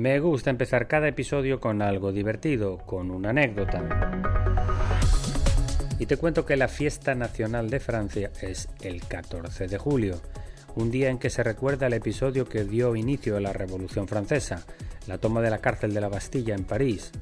Me 0.00 0.18
gusta 0.18 0.48
empezar 0.48 0.88
cada 0.88 1.08
episodio 1.08 1.60
con 1.60 1.82
algo 1.82 2.10
divertido, 2.10 2.78
con 2.78 3.10
una 3.10 3.28
anécdota. 3.28 3.84
Y 5.98 6.06
te 6.06 6.16
cuento 6.16 6.46
que 6.46 6.56
la 6.56 6.68
fiesta 6.68 7.14
nacional 7.14 7.68
de 7.68 7.80
Francia 7.80 8.30
es 8.40 8.70
el 8.80 9.06
14 9.06 9.66
de 9.66 9.76
julio, 9.76 10.18
un 10.74 10.90
día 10.90 11.10
en 11.10 11.18
que 11.18 11.28
se 11.28 11.42
recuerda 11.42 11.86
el 11.86 11.92
episodio 11.92 12.48
que 12.48 12.64
dio 12.64 12.96
inicio 12.96 13.36
a 13.36 13.40
la 13.40 13.52
Revolución 13.52 14.08
Francesa, 14.08 14.64
la 15.06 15.18
toma 15.18 15.42
de 15.42 15.50
la 15.50 15.58
cárcel 15.58 15.92
de 15.92 16.00
la 16.00 16.08
Bastilla 16.08 16.54
en 16.54 16.64
París. 16.64 17.12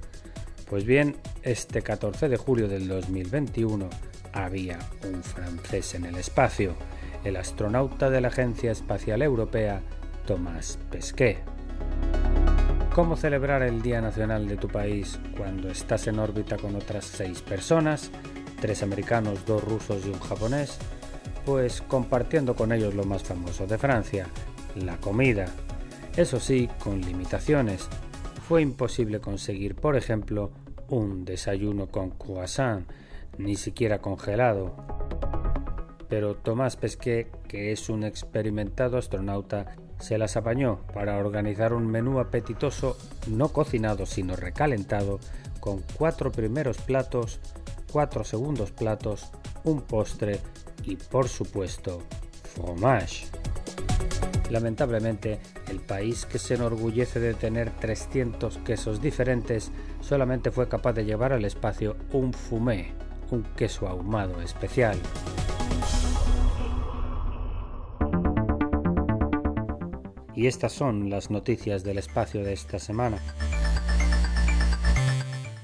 Pues 0.70 0.84
bien, 0.84 1.16
este 1.42 1.82
14 1.82 2.28
de 2.28 2.36
julio 2.36 2.68
del 2.68 2.86
2021 2.86 3.90
había 4.32 4.78
un 5.12 5.24
francés 5.24 5.96
en 5.96 6.04
el 6.04 6.14
espacio, 6.14 6.76
el 7.24 7.38
astronauta 7.38 8.08
de 8.08 8.20
la 8.20 8.28
Agencia 8.28 8.70
Espacial 8.70 9.22
Europea, 9.22 9.82
Thomas 10.26 10.78
Pesquet. 10.92 11.57
¿Cómo 12.98 13.14
celebrar 13.14 13.62
el 13.62 13.80
Día 13.80 14.00
Nacional 14.00 14.48
de 14.48 14.56
tu 14.56 14.66
país 14.66 15.20
cuando 15.36 15.70
estás 15.70 16.08
en 16.08 16.18
órbita 16.18 16.56
con 16.56 16.74
otras 16.74 17.04
seis 17.04 17.42
personas, 17.42 18.10
tres 18.60 18.82
americanos, 18.82 19.46
dos 19.46 19.62
rusos 19.62 20.04
y 20.04 20.08
un 20.08 20.18
japonés? 20.18 20.78
Pues 21.46 21.80
compartiendo 21.80 22.56
con 22.56 22.72
ellos 22.72 22.96
lo 22.96 23.04
más 23.04 23.22
famoso 23.22 23.69
de 23.69 23.78
Francia, 23.78 24.26
la 24.74 24.96
comida. 24.96 25.46
Eso 26.16 26.41
sí, 26.41 26.69
con 26.82 27.00
limitaciones. 27.00 27.88
Fue 28.48 28.62
imposible 28.62 29.20
conseguir, 29.20 29.76
por 29.76 29.94
ejemplo, 29.94 30.50
un 30.88 31.24
desayuno 31.24 31.86
con 31.86 32.10
croissant, 32.10 32.84
ni 33.38 33.54
siquiera 33.54 34.00
congelado. 34.00 34.74
Pero 36.08 36.34
Tomás 36.34 36.74
Pesquet, 36.74 37.30
que 37.46 37.70
es 37.70 37.91
un 37.91 38.02
experimentado 38.02 38.98
astronauta, 38.98 39.76
se 40.00 40.18
las 40.18 40.36
apañó 40.36 40.80
para 40.94 41.18
organizar 41.18 41.72
un 41.72 41.86
menú 41.86 42.20
apetitoso 42.20 42.96
no 43.27 43.48
cocinado 43.48 44.06
sino 44.06 44.36
recalentado 44.36 45.18
con 45.60 45.82
cuatro 45.97 46.31
primeros 46.31 46.78
platos, 46.78 47.41
cuatro 47.91 48.25
segundos 48.25 48.70
platos, 48.70 49.31
un 49.64 49.82
postre 49.82 50.41
y 50.84 50.97
por 50.97 51.28
supuesto 51.28 52.03
fromage. 52.54 53.26
Lamentablemente, 54.50 55.41
el 55.69 55.81
país 55.81 56.25
que 56.25 56.38
se 56.38 56.54
enorgullece 56.54 57.20
de 57.20 57.34
tener 57.34 57.70
300 57.70 58.59
quesos 58.59 59.03
diferentes 59.03 59.70
solamente 60.00 60.50
fue 60.50 60.69
capaz 60.69 60.94
de 60.94 61.04
llevar 61.04 61.32
al 61.32 61.44
espacio 61.44 61.97
un 62.12 62.32
fumé, 62.32 62.94
un 63.30 63.42
queso 63.56 63.88
ahumado 63.88 64.41
especial. 64.41 64.98
Y 70.38 70.47
estas 70.47 70.72
son 70.72 71.10
las 71.10 71.32
noticias 71.32 71.82
del 71.82 71.99
espacio 71.99 72.44
de 72.44 72.53
esta 72.53 72.78
semana. 72.78 73.19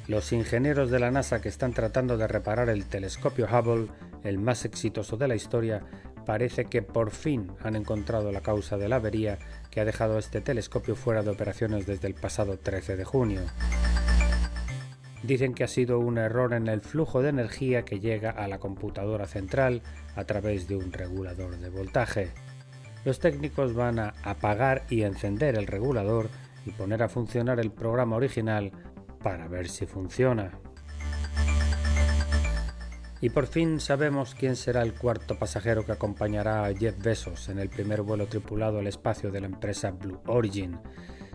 Los 0.08 0.32
ingenieros 0.32 0.90
de 0.90 0.98
la 0.98 1.12
NASA 1.12 1.40
que 1.40 1.48
están 1.48 1.72
tratando 1.72 2.16
de 2.16 2.26
reparar 2.26 2.68
el 2.68 2.84
telescopio 2.86 3.46
Hubble, 3.46 3.86
el 4.24 4.38
más 4.38 4.64
exitoso 4.64 5.16
de 5.16 5.28
la 5.28 5.36
historia, 5.36 5.84
parece 6.26 6.64
que 6.64 6.82
por 6.82 7.12
fin 7.12 7.52
han 7.62 7.76
encontrado 7.76 8.32
la 8.32 8.40
causa 8.40 8.76
de 8.76 8.88
la 8.88 8.96
avería 8.96 9.38
que 9.70 9.80
ha 9.80 9.84
dejado 9.84 10.18
este 10.18 10.40
telescopio 10.40 10.96
fuera 10.96 11.22
de 11.22 11.30
operaciones 11.30 11.86
desde 11.86 12.08
el 12.08 12.14
pasado 12.14 12.58
13 12.58 12.96
de 12.96 13.04
junio. 13.04 13.42
Dicen 15.22 15.54
que 15.54 15.62
ha 15.62 15.68
sido 15.68 16.00
un 16.00 16.18
error 16.18 16.52
en 16.52 16.66
el 16.66 16.80
flujo 16.80 17.22
de 17.22 17.28
energía 17.28 17.84
que 17.84 18.00
llega 18.00 18.30
a 18.30 18.48
la 18.48 18.58
computadora 18.58 19.28
central 19.28 19.82
a 20.16 20.24
través 20.24 20.66
de 20.66 20.74
un 20.74 20.92
regulador 20.92 21.58
de 21.58 21.70
voltaje 21.70 22.32
los 23.04 23.18
técnicos 23.18 23.74
van 23.74 23.98
a 23.98 24.14
apagar 24.22 24.84
y 24.88 25.02
encender 25.02 25.56
el 25.56 25.66
regulador 25.66 26.30
y 26.66 26.70
poner 26.70 27.02
a 27.02 27.08
funcionar 27.08 27.60
el 27.60 27.70
programa 27.70 28.16
original 28.16 28.72
para 29.22 29.48
ver 29.48 29.68
si 29.68 29.86
funciona. 29.86 30.52
Y 33.20 33.30
por 33.30 33.46
fin 33.46 33.80
sabemos 33.80 34.34
quién 34.34 34.54
será 34.54 34.82
el 34.82 34.92
cuarto 34.92 35.38
pasajero 35.38 35.86
que 35.86 35.92
acompañará 35.92 36.66
a 36.66 36.74
Jeff 36.74 37.02
Bezos 37.02 37.48
en 37.48 37.58
el 37.58 37.70
primer 37.70 38.02
vuelo 38.02 38.26
tripulado 38.26 38.78
al 38.78 38.86
espacio 38.86 39.30
de 39.30 39.40
la 39.40 39.46
empresa 39.46 39.92
Blue 39.92 40.20
Origin. 40.26 40.78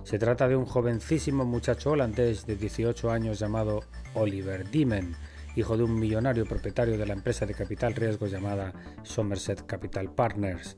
Se 0.04 0.20
trata 0.20 0.48
de 0.48 0.56
un 0.56 0.66
jovencísimo 0.66 1.46
muchacho 1.46 1.92
holandés 1.92 2.46
de 2.46 2.56
18 2.56 3.10
años 3.10 3.40
llamado 3.40 3.82
Oliver 4.14 4.70
Diemen, 4.70 5.16
hijo 5.56 5.78
de 5.78 5.84
un 5.84 6.00
millonario 6.00 6.46
propietario 6.46 6.98
de 6.98 7.06
la 7.08 7.14
empresa 7.14 7.46
de 7.48 7.56
capital 7.56 7.96
riesgo 7.96 8.28
llamada 8.28 8.72
Somerset 9.04 9.66
Capital 9.66 10.12
Partners. 10.14 10.76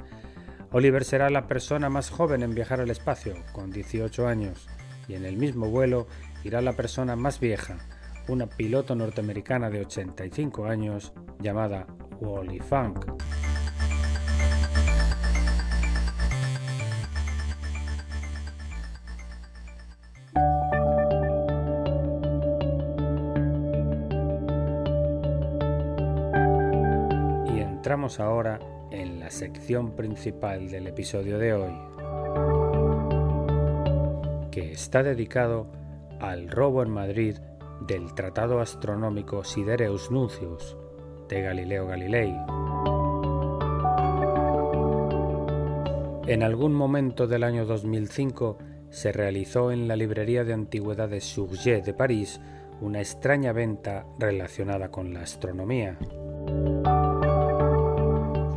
Oliver 0.74 1.04
será 1.04 1.30
la 1.30 1.48
persona 1.48 1.90
más 1.90 2.10
joven 2.10 2.44
en 2.44 2.56
viajar 2.56 2.80
al 2.80 2.90
espacio, 2.90 3.36
con 3.52 3.72
18 3.72 4.26
años, 4.26 4.70
y 5.10 5.16
en 5.16 5.26
el 5.26 5.36
mismo 5.36 5.70
vuelo 5.70 6.08
irá 6.46 6.62
la 6.62 6.72
persona 6.78 7.18
más 7.18 7.42
vieja, 7.42 7.78
una 8.30 8.48
piloto 8.48 8.96
norteamericana 8.96 9.70
de 9.70 9.82
85 9.82 10.66
años 10.66 11.12
llamada 11.40 11.88
Wally 12.22 12.62
Funk. 12.62 13.06
Y 27.54 27.60
entramos 27.60 28.22
ahora 28.22 28.58
sección 29.32 29.96
principal 29.96 30.70
del 30.70 30.88
episodio 30.88 31.40
de 31.40 31.54
hoy, 31.54 31.74
que 34.52 34.74
está 34.74 35.04
dedicado 35.04 35.68
al 36.20 36.50
robo 36.50 36.84
en 36.84 36.90
Madrid 36.90 37.38
del 37.88 38.14
Tratado 38.14 38.60
Astronómico 38.60 39.44
Sidereus 39.44 40.12
Nuncius 40.12 40.78
de 41.30 41.42
Galileo 41.42 41.88
Galilei. 41.88 42.36
En 46.28 46.44
algún 46.44 46.74
momento 46.74 47.26
del 47.26 47.44
año 47.44 47.66
2005 47.66 48.58
se 48.90 49.12
realizó 49.12 49.72
en 49.72 49.88
la 49.88 49.96
librería 49.96 50.44
de 50.44 50.54
antigüedades 50.54 51.24
Surget 51.24 51.86
de 51.86 51.94
París 51.94 52.42
una 52.82 53.00
extraña 53.00 53.54
venta 53.54 54.06
relacionada 54.20 54.90
con 54.90 55.14
la 55.14 55.22
astronomía 55.22 55.98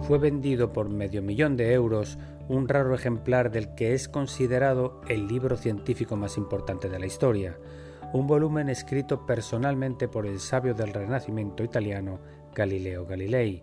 fue 0.07 0.19
vendido 0.19 0.71
por 0.71 0.91
medio 0.91 1.23
millón 1.23 1.57
de 1.57 1.73
euros 1.73 2.19
un 2.49 2.69
raro 2.69 2.95
ejemplar 2.95 3.51
del 3.51 3.75
que 3.75 3.95
es 3.95 4.07
considerado 4.07 5.01
el 5.09 5.27
libro 5.27 5.57
científico 5.57 6.15
más 6.15 6.37
importante 6.37 6.91
de 6.91 6.99
la 6.99 7.07
historia, 7.07 7.57
un 8.13 8.27
volumen 8.27 8.69
escrito 8.69 9.25
personalmente 9.25 10.07
por 10.07 10.27
el 10.27 10.41
sabio 10.41 10.75
del 10.75 10.93
Renacimiento 10.93 11.65
italiano 11.65 12.19
Galileo 12.55 13.07
Galilei, 13.07 13.63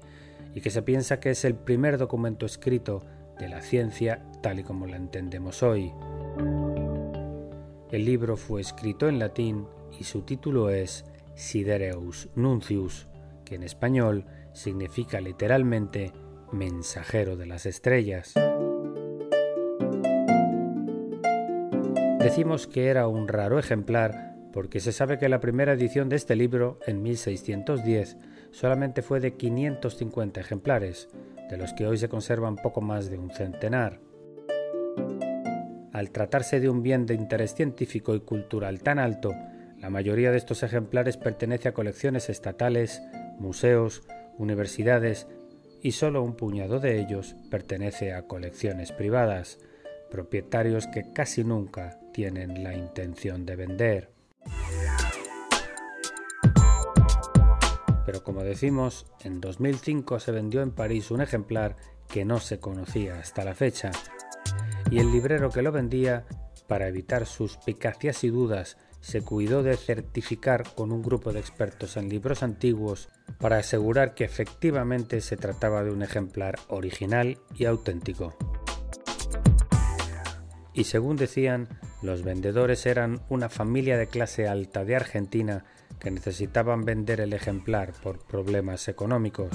y 0.55 0.61
que 0.61 0.71
se 0.71 0.81
piensa 0.81 1.19
que 1.19 1.29
es 1.29 1.45
el 1.45 1.53
primer 1.53 1.99
documento 1.99 2.47
escrito 2.47 3.03
de 3.37 3.47
la 3.47 3.61
ciencia 3.61 4.25
tal 4.41 4.59
y 4.59 4.63
como 4.63 4.87
la 4.87 4.97
entendemos 4.97 5.61
hoy. 5.61 5.93
El 7.91 8.05
libro 8.05 8.35
fue 8.35 8.61
escrito 8.61 9.07
en 9.07 9.19
latín 9.19 9.67
y 9.99 10.05
su 10.05 10.23
título 10.23 10.71
es 10.71 11.05
Sidereus 11.35 12.29
Nuncius, 12.35 13.07
que 13.45 13.55
en 13.55 13.63
español 13.63 14.25
significa 14.53 15.21
literalmente 15.21 16.11
Mensajero 16.51 17.37
de 17.37 17.45
las 17.45 17.65
Estrellas. 17.65 18.33
Decimos 22.19 22.67
que 22.67 22.87
era 22.87 23.07
un 23.07 23.27
raro 23.27 23.57
ejemplar 23.57 24.35
porque 24.51 24.79
se 24.79 24.91
sabe 24.91 25.17
que 25.17 25.29
la 25.29 25.39
primera 25.39 25.73
edición 25.73 26.09
de 26.09 26.17
este 26.17 26.35
libro, 26.35 26.77
en 26.85 27.01
1610, 27.01 28.17
solamente 28.51 29.01
fue 29.01 29.19
de 29.19 29.35
550 29.35 30.41
ejemplares, 30.41 31.09
de 31.49 31.57
los 31.57 31.73
que 31.73 31.87
hoy 31.87 31.97
se 31.97 32.09
conservan 32.09 32.57
poco 32.57 32.81
más 32.81 33.09
de 33.09 33.17
un 33.17 33.31
centenar. 33.31 33.99
Al 35.93 36.11
tratarse 36.11 36.59
de 36.59 36.69
un 36.69 36.83
bien 36.83 37.05
de 37.05 37.13
interés 37.13 37.55
científico 37.55 38.13
y 38.13 38.21
cultural 38.21 38.81
tan 38.81 38.99
alto, 38.99 39.33
la 39.79 39.89
mayoría 39.89 40.31
de 40.31 40.37
estos 40.37 40.63
ejemplares 40.63 41.17
pertenece 41.17 41.69
a 41.69 41.73
colecciones 41.73 42.29
estatales, 42.29 43.01
museos, 43.39 44.03
universidades 44.37 45.27
y 45.81 45.91
solo 45.91 46.23
un 46.23 46.35
puñado 46.35 46.79
de 46.79 46.99
ellos 46.99 47.35
pertenece 47.49 48.13
a 48.13 48.27
colecciones 48.27 48.91
privadas, 48.91 49.59
propietarios 50.09 50.87
que 50.87 51.11
casi 51.13 51.43
nunca 51.43 51.99
tienen 52.13 52.63
la 52.63 52.75
intención 52.75 53.45
de 53.45 53.55
vender. 53.55 54.11
Pero 58.05 58.23
como 58.23 58.43
decimos, 58.43 59.05
en 59.23 59.39
2005 59.39 60.19
se 60.19 60.31
vendió 60.31 60.61
en 60.61 60.71
París 60.71 61.11
un 61.11 61.21
ejemplar 61.21 61.77
que 62.07 62.25
no 62.25 62.39
se 62.39 62.59
conocía 62.59 63.19
hasta 63.19 63.43
la 63.43 63.55
fecha, 63.55 63.91
y 64.89 64.99
el 64.99 65.11
librero 65.11 65.49
que 65.49 65.61
lo 65.61 65.71
vendía, 65.71 66.25
para 66.71 66.87
evitar 66.87 67.25
suspicacias 67.25 68.23
y 68.23 68.29
dudas, 68.29 68.77
se 69.01 69.21
cuidó 69.21 69.61
de 69.61 69.75
certificar 69.75 70.63
con 70.73 70.93
un 70.93 71.01
grupo 71.01 71.33
de 71.33 71.41
expertos 71.41 71.97
en 71.97 72.07
libros 72.07 72.43
antiguos 72.43 73.09
para 73.39 73.57
asegurar 73.57 74.13
que 74.13 74.23
efectivamente 74.23 75.19
se 75.19 75.35
trataba 75.35 75.83
de 75.83 75.91
un 75.91 76.01
ejemplar 76.01 76.55
original 76.69 77.37
y 77.57 77.65
auténtico. 77.65 78.37
Y 80.73 80.85
según 80.85 81.17
decían, 81.17 81.67
los 82.01 82.23
vendedores 82.23 82.85
eran 82.85 83.19
una 83.27 83.49
familia 83.49 83.97
de 83.97 84.07
clase 84.07 84.47
alta 84.47 84.85
de 84.85 84.95
Argentina 84.95 85.65
que 85.99 86.09
necesitaban 86.09 86.85
vender 86.85 87.19
el 87.19 87.33
ejemplar 87.33 87.91
por 88.01 88.25
problemas 88.25 88.87
económicos. 88.87 89.49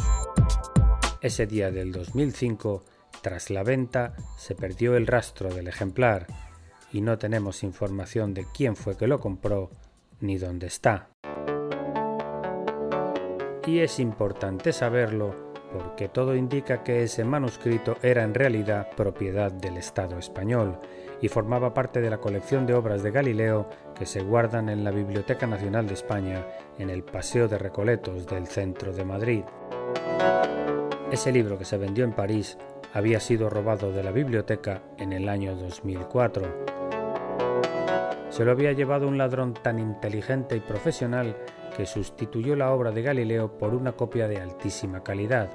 Ese 1.22 1.46
día 1.46 1.70
del 1.70 1.92
2005, 1.92 2.84
tras 3.22 3.48
la 3.48 3.62
venta, 3.62 4.14
se 4.36 4.54
perdió 4.54 4.98
el 4.98 5.06
rastro 5.06 5.48
del 5.54 5.68
ejemplar 5.68 6.26
y 6.92 7.00
no 7.00 7.18
tenemos 7.18 7.62
información 7.62 8.34
de 8.34 8.46
quién 8.52 8.76
fue 8.76 8.96
que 8.96 9.06
lo 9.06 9.18
compró 9.18 9.70
ni 10.20 10.38
dónde 10.38 10.66
está. 10.66 11.08
Y 13.66 13.80
es 13.80 13.98
importante 13.98 14.72
saberlo 14.72 15.46
porque 15.72 16.08
todo 16.08 16.34
indica 16.34 16.82
que 16.82 17.02
ese 17.02 17.24
manuscrito 17.24 17.96
era 18.02 18.22
en 18.22 18.34
realidad 18.34 18.88
propiedad 18.96 19.50
del 19.50 19.76
Estado 19.76 20.18
español 20.18 20.78
y 21.20 21.28
formaba 21.28 21.74
parte 21.74 22.00
de 22.00 22.10
la 22.10 22.18
colección 22.18 22.66
de 22.66 22.74
obras 22.74 23.02
de 23.02 23.10
Galileo 23.10 23.68
que 23.94 24.06
se 24.06 24.22
guardan 24.22 24.68
en 24.68 24.84
la 24.84 24.90
Biblioteca 24.90 25.46
Nacional 25.46 25.86
de 25.86 25.94
España 25.94 26.46
en 26.78 26.90
el 26.90 27.02
Paseo 27.02 27.48
de 27.48 27.58
Recoletos 27.58 28.26
del 28.26 28.46
centro 28.46 28.92
de 28.92 29.04
Madrid. 29.04 29.42
Ese 31.10 31.32
libro 31.32 31.58
que 31.58 31.64
se 31.64 31.78
vendió 31.78 32.04
en 32.04 32.12
París 32.12 32.58
había 32.96 33.20
sido 33.20 33.50
robado 33.50 33.92
de 33.92 34.02
la 34.02 34.10
biblioteca 34.10 34.80
en 34.96 35.12
el 35.12 35.28
año 35.28 35.54
2004. 35.54 36.44
Se 38.30 38.42
lo 38.42 38.52
había 38.52 38.72
llevado 38.72 39.06
un 39.06 39.18
ladrón 39.18 39.52
tan 39.52 39.78
inteligente 39.78 40.56
y 40.56 40.60
profesional 40.60 41.36
que 41.76 41.84
sustituyó 41.84 42.56
la 42.56 42.72
obra 42.72 42.92
de 42.92 43.02
Galileo 43.02 43.58
por 43.58 43.74
una 43.74 43.92
copia 43.92 44.28
de 44.28 44.38
altísima 44.38 45.04
calidad, 45.04 45.50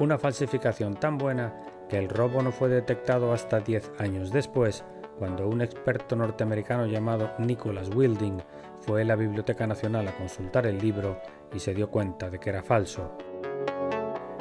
una 0.00 0.18
falsificación 0.18 0.96
tan 0.96 1.16
buena 1.16 1.62
que 1.88 1.96
el 1.96 2.10
robo 2.10 2.42
no 2.42 2.52
fue 2.52 2.68
detectado 2.68 3.32
hasta 3.32 3.60
10 3.60 3.92
años 3.98 4.30
después 4.30 4.84
cuando 5.18 5.48
un 5.48 5.62
experto 5.62 6.14
norteamericano 6.14 6.84
llamado 6.84 7.30
Nicholas 7.38 7.88
Wilding 7.88 8.42
fue 8.80 9.00
a 9.00 9.04
la 9.06 9.16
Biblioteca 9.16 9.66
Nacional 9.66 10.08
a 10.08 10.14
consultar 10.14 10.66
el 10.66 10.76
libro 10.76 11.22
y 11.54 11.58
se 11.58 11.72
dio 11.72 11.88
cuenta 11.88 12.28
de 12.28 12.38
que 12.38 12.50
era 12.50 12.62
falso. 12.62 13.16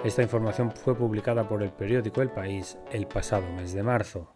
Esta 0.03 0.24
información 0.24 0.71
fue 0.71 0.95
publicada 0.95 1.48
por 1.48 1.62
el 1.62 1.71
periódico 1.71 2.24
El 2.24 2.31
País 2.31 2.75
el 2.92 3.06
pasado 3.06 3.48
mes 3.51 3.74
de 3.74 3.83
marzo. 3.83 4.33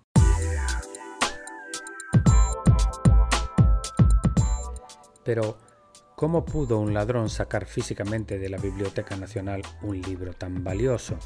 Pero, 5.24 5.58
¿cómo 6.16 6.46
pudo 6.46 6.78
un 6.78 6.94
ladrón 6.94 7.30
sacar 7.30 7.66
físicamente 7.66 8.38
de 8.38 8.50
la 8.50 8.60
Biblioteca 8.60 9.18
Nacional 9.18 9.64
un 9.82 10.00
libro 10.02 10.34
tan 10.34 10.64
valioso? 10.64 11.18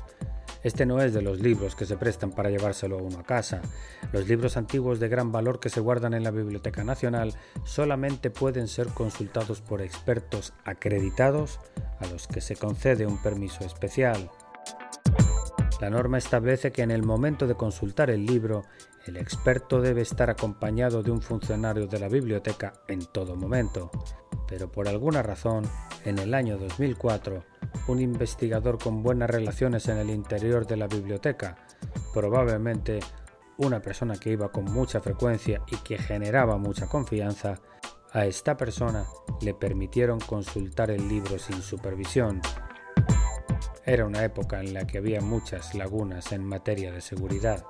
Este 0.63 0.85
no 0.85 1.01
es 1.01 1.13
de 1.13 1.21
los 1.21 1.41
libros 1.41 1.75
que 1.75 1.85
se 1.85 1.97
prestan 1.97 2.31
para 2.31 2.49
llevárselo 2.49 2.97
a 2.99 3.01
uno 3.01 3.19
a 3.19 3.23
casa. 3.23 3.61
Los 4.13 4.29
libros 4.29 4.55
antiguos 4.55 5.01
de 5.01 5.09
gran 5.09 5.33
valor 5.33 5.59
que 5.59 5.69
se 5.69 5.81
guardan 5.81 6.13
en 6.13 6.23
la 6.23 6.31
Biblioteca 6.31 6.85
Nacional 6.85 7.33
solamente 7.65 8.29
pueden 8.29 8.69
ser 8.69 8.87
consultados 8.87 9.59
por 9.59 9.81
expertos 9.81 10.53
acreditados 10.63 11.59
a 11.99 12.07
los 12.07 12.27
que 12.27 12.41
se 12.41 12.55
concede 12.55 13.05
un 13.05 13.21
permiso 13.21 13.63
especial. 13.63 14.29
La 15.81 15.89
norma 15.89 16.17
establece 16.17 16.71
que 16.71 16.81
en 16.81 16.91
el 16.91 17.03
momento 17.03 17.47
de 17.47 17.55
consultar 17.55 18.09
el 18.09 18.25
libro, 18.25 18.63
el 19.05 19.15
experto 19.15 19.81
debe 19.81 20.01
estar 20.01 20.29
acompañado 20.29 21.01
de 21.03 21.11
un 21.11 21.21
funcionario 21.21 21.87
de 21.87 21.99
la 21.99 22.09
biblioteca 22.09 22.73
en 22.87 23.05
todo 23.05 23.35
momento. 23.35 23.89
Pero 24.47 24.69
por 24.69 24.87
alguna 24.87 25.23
razón, 25.23 25.63
en 26.05 26.19
el 26.19 26.33
año 26.33 26.57
2004, 26.57 27.45
un 27.87 28.01
investigador 28.01 28.77
con 28.77 29.03
buenas 29.03 29.29
relaciones 29.29 29.87
en 29.87 29.97
el 29.97 30.09
interior 30.09 30.67
de 30.67 30.77
la 30.77 30.87
biblioteca, 30.87 31.55
probablemente 32.13 32.99
una 33.57 33.81
persona 33.81 34.15
que 34.15 34.31
iba 34.31 34.51
con 34.51 34.65
mucha 34.65 34.99
frecuencia 34.99 35.61
y 35.67 35.77
que 35.77 35.97
generaba 35.97 36.57
mucha 36.57 36.87
confianza, 36.87 37.59
a 38.13 38.25
esta 38.25 38.57
persona 38.57 39.05
le 39.41 39.53
permitieron 39.53 40.19
consultar 40.19 40.89
el 40.89 41.07
libro 41.07 41.37
sin 41.37 41.61
supervisión. 41.61 42.41
Era 43.85 44.05
una 44.05 44.23
época 44.23 44.59
en 44.59 44.73
la 44.73 44.85
que 44.87 44.97
había 44.97 45.21
muchas 45.21 45.75
lagunas 45.75 46.31
en 46.31 46.43
materia 46.43 46.91
de 46.91 47.01
seguridad. 47.01 47.63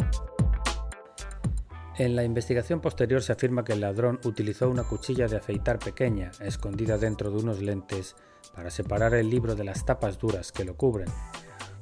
En 1.97 2.15
la 2.15 2.23
investigación 2.23 2.79
posterior 2.79 3.21
se 3.21 3.33
afirma 3.33 3.65
que 3.65 3.73
el 3.73 3.81
ladrón 3.81 4.19
utilizó 4.23 4.69
una 4.69 4.83
cuchilla 4.83 5.27
de 5.27 5.37
afeitar 5.37 5.79
pequeña, 5.79 6.31
escondida 6.39 6.97
dentro 6.97 7.29
de 7.29 7.37
unos 7.37 7.61
lentes, 7.61 8.15
para 8.55 8.71
separar 8.71 9.13
el 9.15 9.29
libro 9.29 9.55
de 9.55 9.65
las 9.65 9.85
tapas 9.85 10.17
duras 10.17 10.53
que 10.53 10.63
lo 10.63 10.77
cubren, 10.77 11.09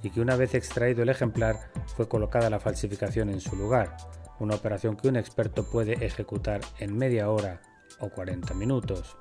y 0.01 0.09
que 0.09 0.21
una 0.21 0.35
vez 0.35 0.55
extraído 0.55 1.03
el 1.03 1.09
ejemplar 1.09 1.71
fue 1.95 2.07
colocada 2.07 2.49
la 2.49 2.59
falsificación 2.59 3.29
en 3.29 3.41
su 3.41 3.55
lugar, 3.55 3.95
una 4.39 4.55
operación 4.55 4.97
que 4.97 5.07
un 5.07 5.17
experto 5.17 5.69
puede 5.69 6.03
ejecutar 6.03 6.61
en 6.79 6.97
media 6.97 7.29
hora 7.29 7.61
o 7.99 8.09
40 8.09 8.53
minutos. 8.53 9.17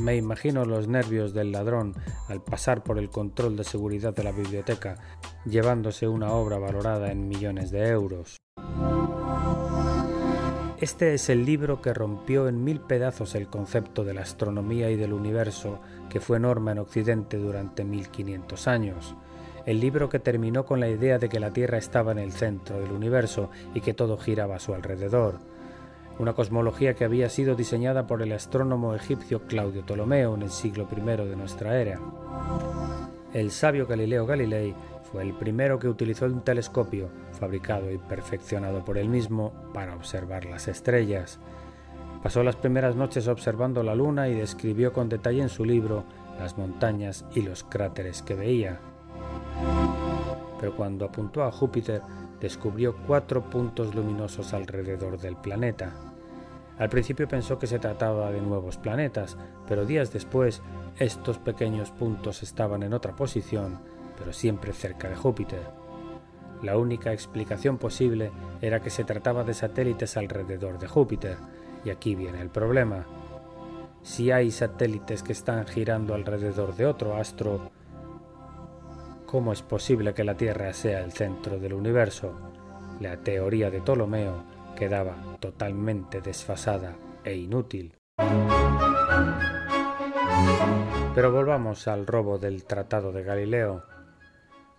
Me 0.00 0.16
imagino 0.16 0.64
los 0.64 0.88
nervios 0.88 1.34
del 1.34 1.52
ladrón 1.52 1.94
al 2.28 2.42
pasar 2.42 2.82
por 2.82 2.98
el 2.98 3.10
control 3.10 3.56
de 3.56 3.64
seguridad 3.64 4.14
de 4.14 4.24
la 4.24 4.32
biblioteca, 4.32 4.96
llevándose 5.44 6.08
una 6.08 6.32
obra 6.32 6.58
valorada 6.58 7.12
en 7.12 7.28
millones 7.28 7.70
de 7.70 7.88
euros. 7.88 8.38
Este 10.80 11.12
es 11.12 11.28
el 11.28 11.44
libro 11.44 11.82
que 11.82 11.92
rompió 11.92 12.48
en 12.48 12.64
mil 12.64 12.80
pedazos 12.80 13.34
el 13.34 13.48
concepto 13.48 14.02
de 14.02 14.14
la 14.14 14.22
astronomía 14.22 14.90
y 14.90 14.96
del 14.96 15.12
universo 15.12 15.78
que 16.08 16.20
fue 16.20 16.40
norma 16.40 16.72
en 16.72 16.78
Occidente 16.78 17.36
durante 17.36 17.84
1500 17.84 18.66
años. 18.66 19.14
El 19.66 19.78
libro 19.78 20.08
que 20.08 20.20
terminó 20.20 20.64
con 20.64 20.80
la 20.80 20.88
idea 20.88 21.18
de 21.18 21.28
que 21.28 21.38
la 21.38 21.52
Tierra 21.52 21.76
estaba 21.76 22.12
en 22.12 22.18
el 22.18 22.32
centro 22.32 22.80
del 22.80 22.92
universo 22.92 23.50
y 23.74 23.82
que 23.82 23.92
todo 23.92 24.16
giraba 24.16 24.56
a 24.56 24.60
su 24.60 24.72
alrededor. 24.72 25.49
Una 26.20 26.34
cosmología 26.34 26.92
que 26.92 27.06
había 27.06 27.30
sido 27.30 27.54
diseñada 27.54 28.06
por 28.06 28.20
el 28.20 28.32
astrónomo 28.32 28.94
egipcio 28.94 29.40
Claudio 29.46 29.86
Ptolomeo 29.86 30.34
en 30.34 30.42
el 30.42 30.50
siglo 30.50 30.86
I 30.94 31.00
de 31.00 31.34
nuestra 31.34 31.80
era. 31.80 31.98
El 33.32 33.50
sabio 33.50 33.86
Galileo 33.86 34.26
Galilei 34.26 34.74
fue 35.10 35.22
el 35.22 35.32
primero 35.32 35.78
que 35.78 35.88
utilizó 35.88 36.26
un 36.26 36.42
telescopio, 36.42 37.08
fabricado 37.32 37.90
y 37.90 37.96
perfeccionado 37.96 38.84
por 38.84 38.98
él 38.98 39.08
mismo, 39.08 39.54
para 39.72 39.96
observar 39.96 40.44
las 40.44 40.68
estrellas. 40.68 41.38
Pasó 42.22 42.42
las 42.42 42.56
primeras 42.56 42.96
noches 42.96 43.26
observando 43.26 43.82
la 43.82 43.94
luna 43.94 44.28
y 44.28 44.34
describió 44.34 44.92
con 44.92 45.08
detalle 45.08 45.40
en 45.40 45.48
su 45.48 45.64
libro 45.64 46.04
las 46.38 46.58
montañas 46.58 47.24
y 47.34 47.40
los 47.40 47.64
cráteres 47.64 48.20
que 48.20 48.34
veía. 48.34 48.78
Pero 50.60 50.76
cuando 50.76 51.06
apuntó 51.06 51.44
a 51.44 51.50
Júpiter, 51.50 52.02
descubrió 52.42 52.94
cuatro 53.06 53.40
puntos 53.40 53.94
luminosos 53.94 54.52
alrededor 54.52 55.18
del 55.18 55.36
planeta. 55.36 56.09
Al 56.80 56.88
principio 56.88 57.28
pensó 57.28 57.60
que 57.60 57.68
se 57.68 57.78
trataba 57.78 58.32
de 58.32 58.40
nuevos 58.40 58.76
planetas, 58.76 59.36
pero 59.68 59.86
días 59.86 60.12
después 60.12 60.62
estos 60.98 61.38
pequeños 61.38 61.92
puntos 61.92 62.42
estaban 62.42 62.82
en 62.82 62.92
otra 62.92 63.14
posición 63.14 63.78
pero 64.20 64.34
siempre 64.34 64.74
cerca 64.74 65.08
de 65.08 65.16
Júpiter. 65.16 65.62
La 66.62 66.76
única 66.76 67.12
explicación 67.12 67.78
posible 67.78 68.30
era 68.60 68.80
que 68.80 68.90
se 68.90 69.04
trataba 69.04 69.44
de 69.44 69.54
satélites 69.54 70.18
alrededor 70.18 70.78
de 70.78 70.86
Júpiter, 70.86 71.38
y 71.86 71.90
aquí 71.90 72.14
viene 72.14 72.42
el 72.42 72.50
problema. 72.50 73.06
Si 74.02 74.30
hay 74.30 74.50
satélites 74.50 75.22
que 75.22 75.32
están 75.32 75.66
girando 75.66 76.14
alrededor 76.14 76.76
de 76.76 76.86
otro 76.86 77.16
astro, 77.16 77.70
¿Cómo 79.24 79.52
es 79.52 79.62
posible 79.62 80.12
que 80.12 80.24
la 80.24 80.36
Tierra 80.36 80.72
sea 80.72 81.04
el 81.04 81.12
centro 81.12 81.60
del 81.60 81.72
universo? 81.72 82.32
La 82.98 83.16
teoría 83.16 83.70
de 83.70 83.80
Ptolomeo 83.80 84.42
quedaba 84.76 85.16
totalmente 85.40 86.20
desfasada 86.20 86.96
e 87.24 87.34
inútil. 87.36 87.96
Pero 91.14 91.32
volvamos 91.32 91.88
al 91.88 92.06
robo 92.06 92.38
del 92.38 92.64
Tratado 92.64 93.12
de 93.12 93.22
Galileo. 93.22 93.84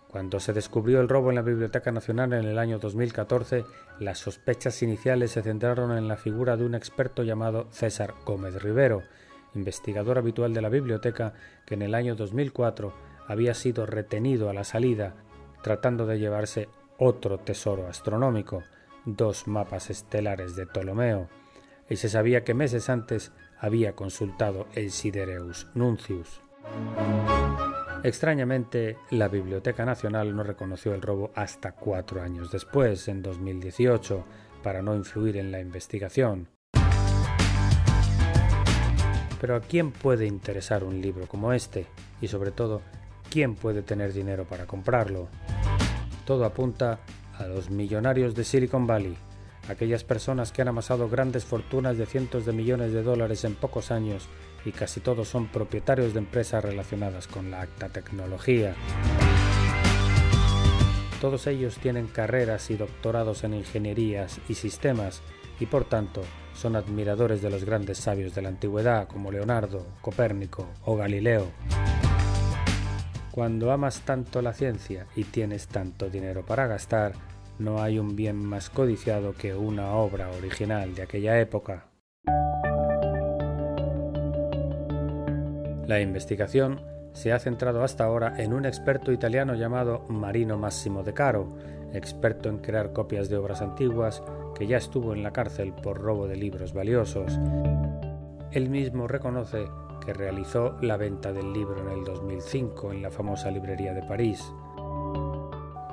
Cuando 0.08 0.40
se 0.40 0.52
descubrió 0.52 1.00
el 1.00 1.08
robo 1.08 1.30
en 1.30 1.36
la 1.36 1.42
Biblioteca 1.42 1.90
Nacional 1.90 2.32
en 2.32 2.44
el 2.44 2.58
año 2.58 2.78
2014, 2.78 3.64
las 3.98 4.18
sospechas 4.18 4.82
iniciales 4.82 5.32
se 5.32 5.42
centraron 5.42 5.96
en 5.96 6.08
la 6.08 6.16
figura 6.16 6.56
de 6.56 6.66
un 6.66 6.74
experto 6.74 7.22
llamado 7.22 7.66
César 7.70 8.14
Gómez 8.24 8.62
Rivero, 8.62 9.02
investigador 9.54 10.18
habitual 10.18 10.52
de 10.54 10.62
la 10.62 10.68
biblioteca 10.68 11.34
que 11.66 11.74
en 11.74 11.82
el 11.82 11.94
año 11.94 12.14
2004 12.14 12.92
había 13.26 13.54
sido 13.54 13.86
retenido 13.86 14.50
a 14.50 14.54
la 14.54 14.64
salida 14.64 15.14
tratando 15.62 16.06
de 16.06 16.18
llevarse 16.18 16.68
otro 16.98 17.38
tesoro 17.38 17.86
astronómico, 17.88 18.62
dos 19.04 19.46
mapas 19.46 19.90
estelares 19.90 20.56
de 20.56 20.66
Ptolomeo, 20.66 21.28
y 21.88 21.96
se 21.96 22.08
sabía 22.08 22.44
que 22.44 22.54
meses 22.54 22.88
antes 22.88 23.32
había 23.58 23.94
consultado 23.94 24.66
el 24.74 24.90
Sidereus 24.90 25.68
Nuncius. 25.74 26.40
Extrañamente, 28.04 28.96
la 29.10 29.28
Biblioteca 29.28 29.84
Nacional 29.84 30.34
no 30.34 30.42
reconoció 30.42 30.94
el 30.94 31.02
robo 31.02 31.30
hasta 31.36 31.72
cuatro 31.72 32.20
años 32.20 32.50
después, 32.50 33.06
en 33.06 33.22
2018, 33.22 34.24
para 34.62 34.82
no 34.82 34.96
influir 34.96 35.36
en 35.36 35.52
la 35.52 35.60
investigación. 35.60 36.48
Pero 39.40 39.56
¿a 39.56 39.60
quién 39.60 39.92
puede 39.92 40.26
interesar 40.26 40.82
un 40.82 41.00
libro 41.00 41.26
como 41.26 41.52
este? 41.52 41.86
Y 42.20 42.28
sobre 42.28 42.50
todo, 42.50 42.82
¿quién 43.30 43.54
puede 43.54 43.82
tener 43.82 44.12
dinero 44.12 44.44
para 44.44 44.66
comprarlo? 44.66 45.28
Todo 46.24 46.44
apunta 46.44 47.00
a 47.42 47.48
los 47.48 47.70
millonarios 47.70 48.34
de 48.34 48.44
Silicon 48.44 48.86
Valley, 48.86 49.16
aquellas 49.68 50.04
personas 50.04 50.52
que 50.52 50.62
han 50.62 50.68
amasado 50.68 51.08
grandes 51.08 51.44
fortunas 51.44 51.98
de 51.98 52.06
cientos 52.06 52.46
de 52.46 52.52
millones 52.52 52.92
de 52.92 53.02
dólares 53.02 53.44
en 53.44 53.54
pocos 53.54 53.90
años 53.90 54.28
y 54.64 54.72
casi 54.72 55.00
todos 55.00 55.28
son 55.28 55.48
propietarios 55.48 56.12
de 56.12 56.20
empresas 56.20 56.64
relacionadas 56.64 57.26
con 57.26 57.50
la 57.50 57.62
alta 57.62 57.88
tecnología. 57.88 58.74
Todos 61.20 61.46
ellos 61.46 61.78
tienen 61.78 62.08
carreras 62.08 62.70
y 62.70 62.76
doctorados 62.76 63.44
en 63.44 63.54
ingenierías 63.54 64.40
y 64.48 64.54
sistemas 64.54 65.22
y 65.60 65.66
por 65.66 65.84
tanto 65.84 66.22
son 66.54 66.76
admiradores 66.76 67.42
de 67.42 67.50
los 67.50 67.64
grandes 67.64 67.98
sabios 67.98 68.34
de 68.34 68.42
la 68.42 68.48
antigüedad 68.48 69.06
como 69.06 69.30
Leonardo, 69.30 69.86
Copérnico 70.00 70.68
o 70.84 70.96
Galileo. 70.96 71.46
Cuando 73.30 73.72
amas 73.72 74.00
tanto 74.00 74.42
la 74.42 74.52
ciencia 74.52 75.06
y 75.16 75.24
tienes 75.24 75.66
tanto 75.68 76.10
dinero 76.10 76.44
para 76.44 76.66
gastar, 76.66 77.14
no 77.62 77.80
hay 77.80 77.98
un 77.98 78.16
bien 78.16 78.36
más 78.36 78.70
codiciado 78.70 79.34
que 79.34 79.54
una 79.54 79.92
obra 79.92 80.28
original 80.30 80.94
de 80.94 81.02
aquella 81.02 81.40
época. 81.40 81.86
La 85.86 86.00
investigación 86.00 86.80
se 87.12 87.32
ha 87.32 87.38
centrado 87.38 87.84
hasta 87.84 88.04
ahora 88.04 88.34
en 88.38 88.52
un 88.52 88.64
experto 88.64 89.12
italiano 89.12 89.54
llamado 89.54 90.04
Marino 90.08 90.58
Massimo 90.58 91.02
De 91.02 91.12
Caro, 91.12 91.56
experto 91.92 92.48
en 92.48 92.58
crear 92.58 92.92
copias 92.92 93.28
de 93.28 93.36
obras 93.36 93.60
antiguas, 93.60 94.22
que 94.54 94.66
ya 94.66 94.78
estuvo 94.78 95.12
en 95.12 95.22
la 95.22 95.32
cárcel 95.32 95.72
por 95.72 96.00
robo 96.00 96.26
de 96.26 96.36
libros 96.36 96.72
valiosos. 96.72 97.38
Él 98.52 98.70
mismo 98.70 99.06
reconoce 99.08 99.66
que 100.04 100.12
realizó 100.12 100.76
la 100.80 100.96
venta 100.96 101.32
del 101.32 101.52
libro 101.52 101.80
en 101.80 101.98
el 101.98 102.04
2005 102.04 102.92
en 102.92 103.02
la 103.02 103.10
famosa 103.10 103.50
librería 103.50 103.94
de 103.94 104.02
París. 104.02 104.52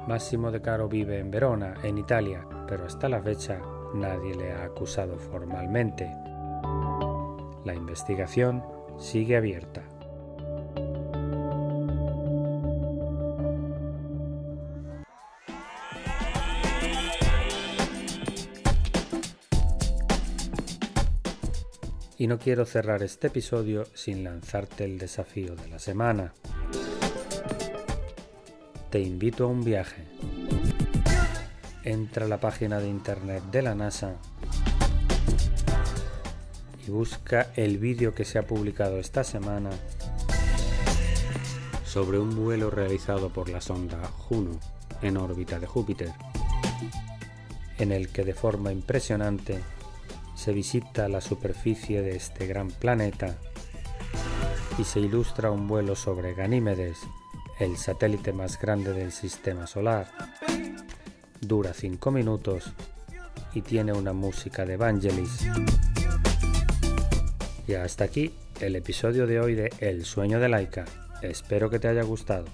Massimo 0.09 0.49
De 0.49 0.59
Caro 0.59 0.89
vive 0.89 1.19
en 1.19 1.29
Verona, 1.29 1.75
en 1.83 1.99
Italia, 1.99 2.43
pero 2.67 2.83
hasta 2.87 3.07
la 3.07 3.21
fecha 3.21 3.61
nadie 3.93 4.33
le 4.33 4.51
ha 4.51 4.63
acusado 4.63 5.19
formalmente. 5.19 6.11
La 7.63 7.75
investigación 7.75 8.63
sigue 8.97 9.37
abierta. 9.37 9.83
Y 22.17 22.25
no 22.25 22.39
quiero 22.39 22.65
cerrar 22.65 23.03
este 23.03 23.27
episodio 23.27 23.85
sin 23.93 24.23
lanzarte 24.23 24.85
el 24.85 24.97
desafío 24.97 25.55
de 25.55 25.67
la 25.67 25.77
semana. 25.77 26.33
Te 28.89 28.99
invito 28.99 29.45
a 29.45 29.47
un 29.47 29.63
viaje. 29.63 30.03
Entra 31.83 32.25
a 32.25 32.27
la 32.27 32.39
página 32.39 32.79
de 32.79 32.89
internet 32.89 33.43
de 33.51 33.61
la 33.61 33.75
NASA 33.75 34.15
busca 36.89 37.51
el 37.55 37.77
vídeo 37.77 38.13
que 38.13 38.25
se 38.25 38.39
ha 38.39 38.43
publicado 38.43 38.99
esta 38.99 39.23
semana 39.23 39.69
sobre 41.85 42.19
un 42.19 42.35
vuelo 42.35 42.69
realizado 42.69 43.29
por 43.29 43.49
la 43.49 43.61
sonda 43.61 43.99
Juno 44.07 44.59
en 45.01 45.17
órbita 45.17 45.59
de 45.59 45.67
Júpiter, 45.67 46.11
en 47.77 47.91
el 47.91 48.09
que 48.09 48.23
de 48.23 48.33
forma 48.33 48.71
impresionante 48.71 49.59
se 50.35 50.51
visita 50.51 51.07
la 51.09 51.21
superficie 51.21 52.01
de 52.01 52.15
este 52.15 52.47
gran 52.47 52.69
planeta 52.69 53.37
y 54.77 54.83
se 54.83 54.99
ilustra 54.99 55.51
un 55.51 55.67
vuelo 55.67 55.95
sobre 55.95 56.33
Ganímedes, 56.33 56.99
el 57.59 57.77
satélite 57.77 58.33
más 58.33 58.59
grande 58.59 58.93
del 58.93 59.11
sistema 59.11 59.67
solar. 59.67 60.07
Dura 61.41 61.73
5 61.73 62.09
minutos 62.11 62.73
y 63.53 63.61
tiene 63.61 63.93
una 63.93 64.13
música 64.13 64.65
de 64.65 64.77
Vangelis. 64.77 65.45
Y 67.67 67.75
hasta 67.75 68.05
aquí 68.05 68.33
el 68.59 68.75
episodio 68.75 69.27
de 69.27 69.39
hoy 69.39 69.53
de 69.55 69.71
El 69.79 70.05
sueño 70.05 70.39
de 70.39 70.49
Laika. 70.49 70.85
Espero 71.21 71.69
que 71.69 71.77
te 71.79 71.87
haya 71.87 72.01
gustado. 72.03 72.45